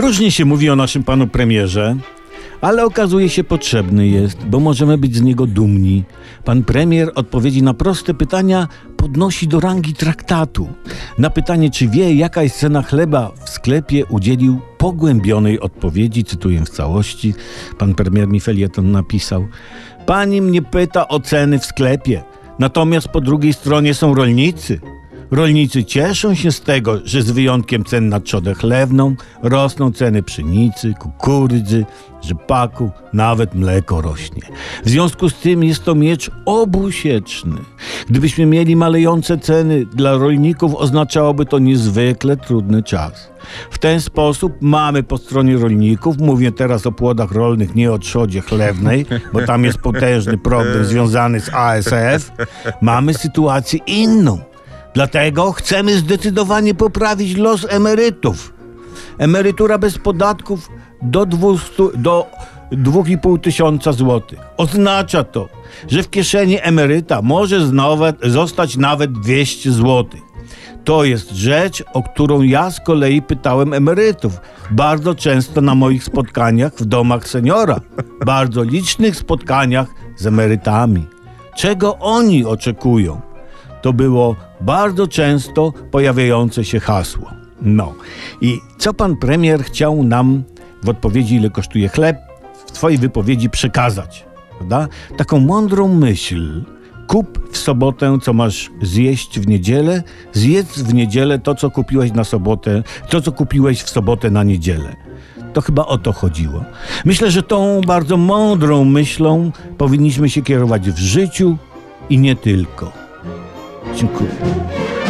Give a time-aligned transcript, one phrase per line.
[0.00, 1.96] Różnie się mówi o naszym panu premierze,
[2.60, 6.04] ale okazuje się potrzebny jest, bo możemy być z niego dumni.
[6.44, 10.68] Pan premier odpowiedzi na proste pytania podnosi do rangi traktatu.
[11.18, 16.70] Na pytanie, czy wie, jaka jest cena chleba w sklepie, udzielił pogłębionej odpowiedzi, cytuję w
[16.70, 17.34] całości.
[17.78, 19.48] Pan premier mi felieton napisał.
[20.06, 22.22] Pani mnie pyta o ceny w sklepie,
[22.58, 24.80] natomiast po drugiej stronie są rolnicy.
[25.30, 30.94] Rolnicy cieszą się z tego, że z wyjątkiem cen na trzodę chlewną rosną ceny pszenicy,
[30.98, 31.84] kukurydzy,
[32.22, 34.42] rzepaku, nawet mleko rośnie.
[34.84, 37.56] W związku z tym jest to miecz obusieczny.
[38.08, 43.30] Gdybyśmy mieli malejące ceny dla rolników, oznaczałoby to niezwykle trudny czas.
[43.70, 48.40] W ten sposób mamy po stronie rolników, mówię teraz o płodach rolnych, nie o trzodzie
[48.40, 52.32] chlewnej, bo tam jest potężny problem związany z ASF,
[52.80, 54.49] mamy sytuację inną.
[54.94, 58.54] Dlatego chcemy zdecydowanie poprawić los emerytów.
[59.18, 60.68] Emerytura bez podatków
[61.02, 62.26] do 200, do
[62.72, 64.38] 2,5 tysiąca złotych.
[64.56, 65.48] Oznacza to,
[65.88, 70.20] że w kieszeni emeryta może znowu zostać nawet 200 złotych.
[70.84, 74.40] To jest rzecz, o którą ja z kolei pytałem emerytów.
[74.70, 77.80] Bardzo często na moich spotkaniach w domach seniora.
[78.26, 81.06] Bardzo licznych spotkaniach z emerytami.
[81.56, 83.29] Czego oni oczekują?
[83.82, 87.30] To było bardzo często pojawiające się hasło.
[87.62, 87.94] No
[88.40, 90.42] i co pan premier chciał nam
[90.82, 92.16] w odpowiedzi, ile kosztuje chleb,
[92.66, 94.24] w swojej wypowiedzi przekazać?
[94.58, 94.88] Prawda?
[95.16, 96.64] Taką mądrą myśl.
[97.06, 102.24] Kup w sobotę, co masz zjeść w niedzielę, zjedz w niedzielę to, co kupiłeś na
[102.24, 104.96] sobotę, to, co kupiłeś w sobotę na niedzielę.
[105.52, 106.64] To chyba o to chodziło.
[107.04, 111.56] Myślę, że tą bardzo mądrą myślą powinniśmy się kierować w życiu
[112.10, 112.99] i nie tylko.
[113.94, 115.09] 就可以。